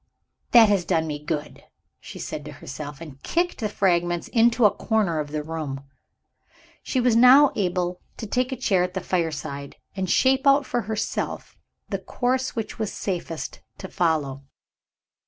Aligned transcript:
that 0.49 0.67
has 0.67 0.83
done 0.83 1.05
me 1.05 1.23
good," 1.23 1.63
she 1.99 2.17
said 2.17 2.43
to 2.43 2.53
herself 2.53 3.01
and 3.01 3.21
kicked 3.21 3.59
the 3.59 3.69
fragments 3.69 4.29
into 4.29 4.65
a 4.65 4.71
corner 4.73 5.19
of 5.19 5.29
the 5.29 5.43
room. 5.43 5.81
She 6.81 6.99
was 6.99 7.15
now 7.15 7.51
able 7.55 8.01
to 8.17 8.25
take 8.25 8.51
a 8.51 8.55
chair 8.55 8.81
at 8.81 8.95
the 8.95 9.01
fireside, 9.01 9.75
and 9.95 10.09
shape 10.09 10.47
out 10.47 10.65
for 10.65 10.81
herself 10.89 11.55
the 11.89 11.99
course 11.99 12.55
which 12.55 12.71
it 12.71 12.79
was 12.79 12.91
safest 12.91 13.61
to 13.77 13.87
follow. 13.87 14.41